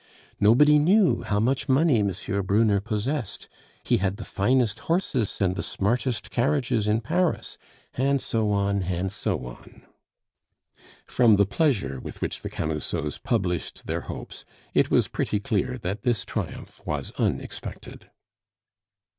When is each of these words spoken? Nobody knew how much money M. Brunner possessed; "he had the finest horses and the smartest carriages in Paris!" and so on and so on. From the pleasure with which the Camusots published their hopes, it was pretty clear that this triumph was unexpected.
Nobody 0.39 0.79
knew 0.79 1.21
how 1.21 1.39
much 1.39 1.69
money 1.69 1.99
M. 1.99 2.11
Brunner 2.47 2.79
possessed; 2.79 3.47
"he 3.83 3.97
had 3.97 4.17
the 4.17 4.25
finest 4.25 4.79
horses 4.89 5.39
and 5.39 5.55
the 5.55 5.61
smartest 5.61 6.31
carriages 6.31 6.87
in 6.87 7.01
Paris!" 7.01 7.59
and 7.93 8.19
so 8.19 8.51
on 8.51 8.81
and 8.81 9.11
so 9.11 9.45
on. 9.45 9.83
From 11.05 11.35
the 11.35 11.45
pleasure 11.45 11.99
with 11.99 12.19
which 12.19 12.41
the 12.41 12.49
Camusots 12.49 13.19
published 13.19 13.85
their 13.85 14.01
hopes, 14.01 14.43
it 14.73 14.89
was 14.89 15.07
pretty 15.07 15.39
clear 15.39 15.77
that 15.77 16.01
this 16.01 16.25
triumph 16.25 16.81
was 16.83 17.11
unexpected. 17.19 18.09